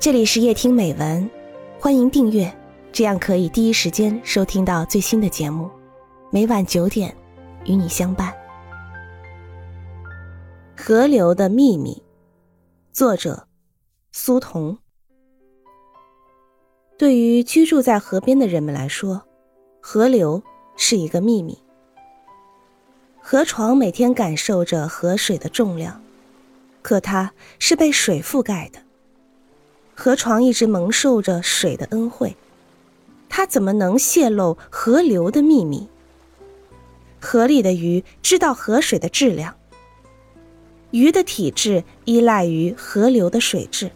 [0.00, 1.28] 这里是夜听美文，
[1.80, 2.56] 欢迎订阅，
[2.92, 5.68] 这样可以第一时间收听到最新的节目。
[6.30, 7.12] 每晚九点，
[7.64, 8.32] 与你相伴。
[10.76, 12.00] 河流的秘密，
[12.92, 13.48] 作者
[14.12, 14.78] 苏童。
[16.96, 19.24] 对于居住在河边的人们来说，
[19.80, 20.40] 河流
[20.76, 21.58] 是一个秘密。
[23.20, 26.00] 河床每天感受着河水的重量，
[26.82, 28.78] 可它是被水覆盖的。
[30.00, 32.36] 河床一直蒙受着水的恩惠，
[33.28, 35.88] 它怎么能泄露河流的秘密？
[37.20, 39.56] 河里的鱼知道河水的质量，
[40.92, 43.90] 鱼的体质依赖于河流的水质。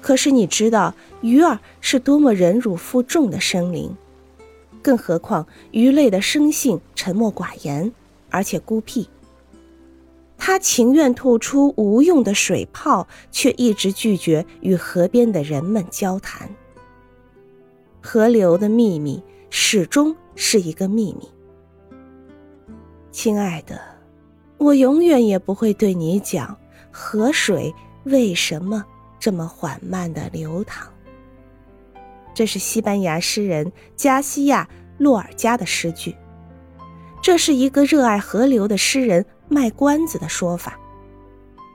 [0.00, 3.96] 可是你知道鱼儿是多么忍辱负重的生灵？
[4.80, 7.92] 更何况鱼类的生性沉默寡言，
[8.30, 9.08] 而且孤僻。
[10.38, 16.48] 他情愿吐出无用的水泡，却一直拒绝与河边的人们交谈。
[18.00, 21.28] 河流的秘密始终是一个秘密。
[23.10, 23.78] 亲爱的，
[24.56, 26.56] 我永远也不会对你讲
[26.90, 28.84] 河水为什么
[29.18, 30.88] 这么缓慢的流淌。
[32.32, 34.66] 这是西班牙诗人加西亚·
[34.96, 36.14] 洛尔加的诗句。
[37.20, 40.78] 这是一个热爱河流的诗人卖关子的说法。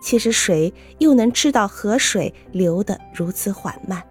[0.00, 4.02] 其实，谁又能知道河水流得如此缓慢，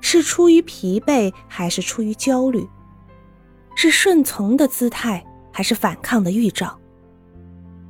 [0.00, 2.64] 是出于疲惫，还是出于焦虑？
[3.74, 6.78] 是顺从的姿态，还是反抗的预兆？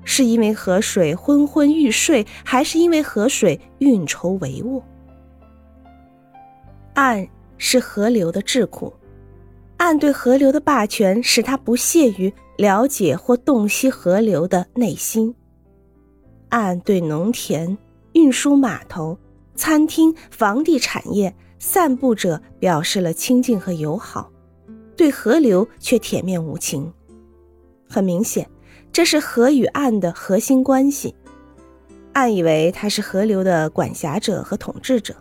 [0.05, 4.83] 是因为河水昏昏欲睡，还是因为河水运筹帷幄？
[6.95, 7.27] 岸
[7.59, 8.95] 是河流的智库。
[9.85, 15.35] 岸对河流的霸权，使他不屑于了解或洞悉河流的内心。
[16.49, 17.77] 岸对农田、
[18.15, 19.19] 运输码头、
[19.55, 24.33] 餐厅、房地产业散步者表示了亲近和友好，
[24.97, 26.91] 对河流却铁面无情。
[27.87, 28.49] 很明显，
[28.91, 31.15] 这是河与岸的核心关系。
[32.15, 35.15] 岸以为他是河流的管辖者和统治者，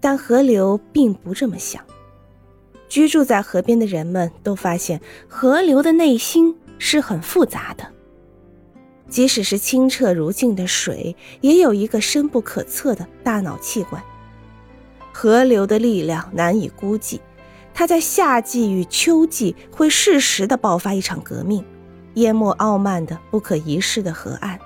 [0.00, 1.84] 但河流并不这么想。
[2.88, 7.84] 居住在河边的人们都发现，河流的内心是很复杂的。
[9.08, 14.02] 即使是清澈如镜的水，也有一个深不可测的大脑器官。
[15.12, 17.20] 河流的力量难以估计，
[17.72, 21.64] 它在夏季与秋季会适时的爆发一场革命，
[22.14, 24.58] 淹没傲慢的不可一世的河岸。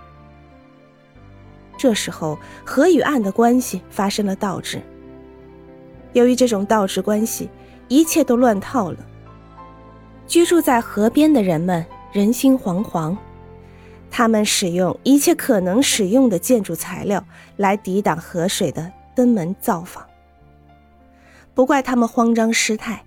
[1.76, 4.80] 这时候，河与岸的关系发生了倒置。
[6.12, 7.48] 由于这种倒置关系。
[7.88, 8.98] 一切都乱套了。
[10.26, 13.16] 居住在河边的人们人心惶惶，
[14.10, 17.24] 他们使用一切可能使用的建筑材料
[17.56, 20.06] 来抵挡河水的登门造访。
[21.54, 23.04] 不怪他们慌张失态，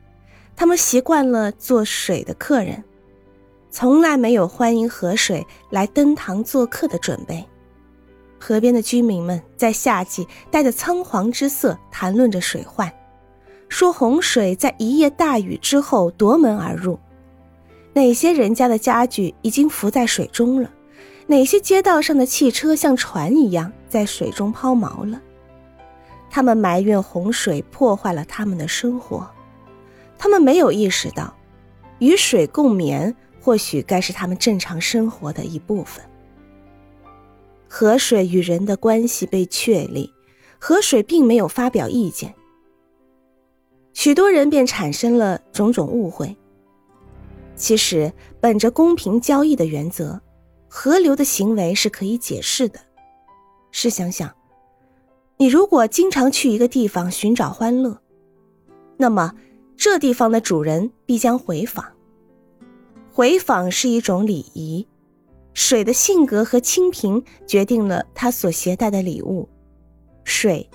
[0.55, 2.83] 他们习惯了做水的客人，
[3.69, 7.45] 从来没有欢迎河水来登堂做客的准备。
[8.39, 12.91] 河边的居民们在夏季带着仓皇之色谈论着水患。
[13.71, 16.99] 说洪水在一夜大雨之后夺门而入，
[17.93, 20.69] 哪些人家的家具已经浮在水中了？
[21.25, 25.21] 哪些街道上的汽车像船一样在水中抛锚了？
[26.29, 29.25] 他们埋怨洪水破坏了他们的生活，
[30.17, 31.33] 他们没有意识到，
[31.99, 36.03] 与水共眠或许该是他们正常生活的一部分。
[37.69, 40.13] 河水与人的关系被确立，
[40.59, 42.35] 河水并没有发表意见。
[43.93, 46.35] 许多人便产生了种种误会。
[47.55, 50.19] 其实，本着公平交易的原则，
[50.67, 52.79] 河流的行为是可以解释的。
[53.71, 54.33] 试想想，
[55.37, 58.01] 你如果经常去一个地方寻找欢乐，
[58.97, 59.33] 那么
[59.77, 61.85] 这地方的主人必将回访。
[63.11, 64.87] 回访是一种礼仪。
[65.53, 69.49] 水的性格和清贫决定了它所携带的礼物。
[70.23, 70.69] 水，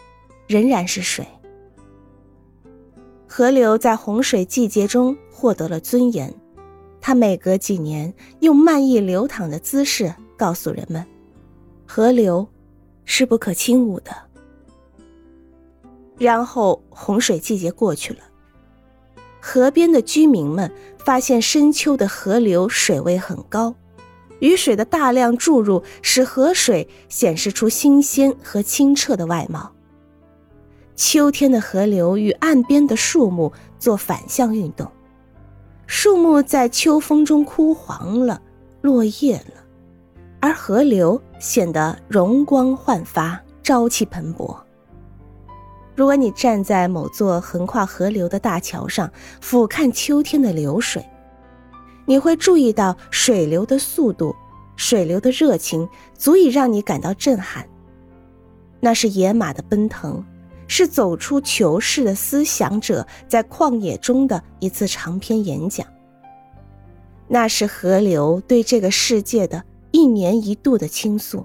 [0.47, 1.27] 仍然是水。
[3.37, 6.33] 河流在洪水季节中获得了尊严，
[7.03, 11.05] 它每隔几年用漫溢流淌的姿势告诉人们：
[11.87, 12.49] 河流
[13.05, 14.11] 是不可轻侮的。
[16.17, 18.21] 然后洪水季节过去了，
[19.39, 23.75] 河边的居民们发现深秋的河流水位很高，
[24.39, 29.76] 雨水的大量注入使河水显示出新鲜和清澈的外貌。
[30.97, 34.91] 秋天的河流与岸边的树木做反向运动，
[35.87, 38.41] 树木在秋风中枯黄了，
[38.81, 39.63] 落叶了，
[40.41, 44.57] 而河流显得容光焕发，朝气蓬勃。
[45.95, 49.11] 如果你站在某座横跨河流的大桥上，
[49.43, 51.05] 俯瞰秋天的流水，
[52.07, 54.35] 你会注意到水流的速度、
[54.77, 57.69] 水流的热情，足以让你感到震撼。
[58.81, 60.25] 那是野马的奔腾，
[60.69, 65.87] 是走出囚室的思想者在旷野中的一次长篇演讲。
[67.29, 71.45] 那是河流对这个世界的一年一度的倾诉，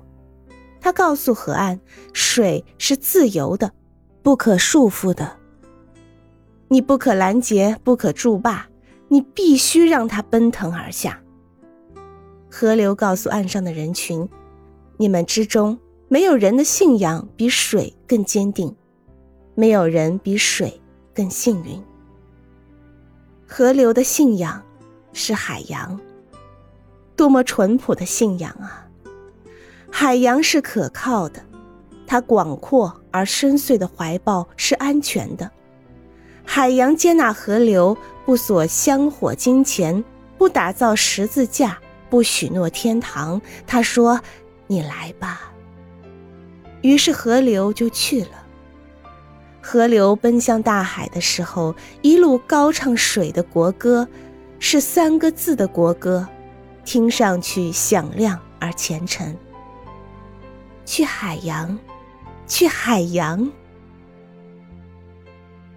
[0.80, 1.80] 他告诉河岸，
[2.14, 3.72] 水是自由的。
[4.24, 5.38] 不可束缚的，
[6.68, 8.68] 你不可拦截，不可筑坝，
[9.08, 11.20] 你必须让它奔腾而下。
[12.48, 14.30] 河流告诉岸上的人群：
[14.98, 18.76] 你们之中没有人的信仰比水更坚定，
[19.56, 20.82] 没有人比水
[21.14, 21.82] 更幸运。
[23.48, 24.64] 河流的信仰
[25.14, 26.00] 是海洋，
[27.16, 28.88] 多么淳朴的信仰啊！
[29.92, 31.44] 海洋是可靠的。
[32.08, 35.50] 它广阔而深邃的怀抱是安全的，
[36.46, 40.04] 海洋接纳河流，不锁香火金钱，
[40.38, 41.78] 不打造十字架，
[42.10, 43.42] 不许诺天堂。
[43.66, 44.20] 他说
[44.68, 45.54] ：“你来吧。”
[46.84, 48.41] 于是河流就去了。
[49.62, 54.08] 河流奔向大海的时候，一路高唱水的国歌，
[54.60, 56.28] 是三个字的国歌，
[56.84, 59.36] 听上去响亮而虔诚。
[60.86, 61.78] 去海洋。
[62.48, 63.50] 去海洋，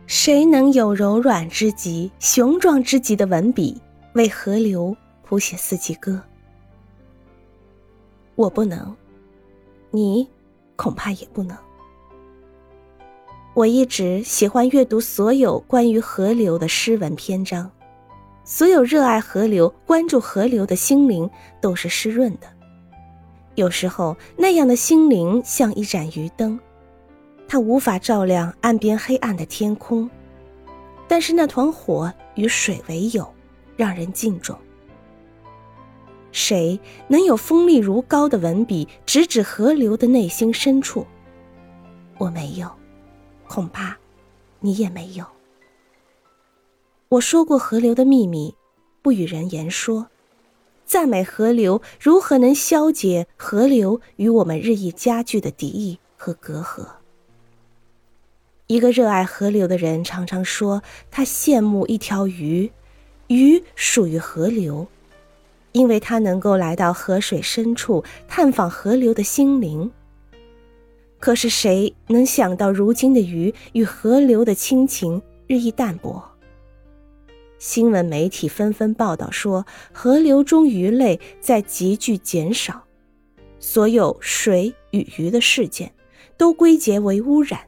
[0.09, 3.81] 谁能有柔软之极、雄壮之极的文笔，
[4.15, 6.21] 为河流谱写四季歌？
[8.35, 8.97] 我不能，
[9.93, 10.29] 你
[10.75, 11.57] 恐怕也不能。
[13.55, 17.71] 我一直喜欢阅读所有关于河流的诗文篇章，
[18.45, 21.31] 所有热爱河流、关注河流的心灵
[21.61, 22.49] 都是湿润的。
[23.55, 26.59] 有时候，那样的心灵像一盏鱼灯，
[27.47, 30.11] 它无法照亮岸边黑暗的天空，
[31.07, 33.33] 但是那团火与水为友，
[33.77, 34.59] 让人敬重。
[36.33, 41.07] 谁能有锋利如刀的文笔，直指河流的内心深处？
[42.19, 42.69] 我没有，
[43.49, 43.96] 恐怕
[44.61, 45.25] 你也没有。
[47.08, 48.55] 我说过河流的秘密，
[49.02, 50.08] 不与人言说。
[50.87, 56.87] 赞美河流，如何能消解河流与我们日益加剧的敌意和隔阂？
[58.67, 62.70] 一个热爱河流的人常常说，他羡慕一条鱼，
[63.29, 64.87] 鱼属于河流，
[65.73, 69.90] 因为它能够来到河水深处探访河流的心灵。
[71.19, 76.22] 可是谁能想到，如今的鱼与河流的亲情日益淡薄？
[77.58, 82.84] 新闻媒体纷纷报道说，河流中鱼类在急剧减少，
[83.58, 85.94] 所有水与鱼的事件
[86.37, 87.61] 都归结为污染。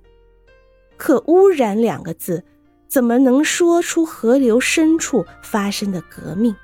[0.99, 2.45] 可“污染”两个字，
[2.89, 6.55] 怎么能说出河流深处发生的革命？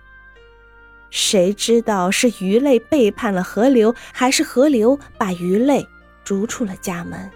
[1.09, 5.87] 谁知道是鱼类背叛了河流，还是河流把鱼类
[6.25, 7.31] 逐出了家门？